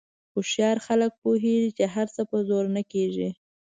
[0.33, 3.29] هوښیار خلک پوهېږي چې هر څه په زور نه کېږي.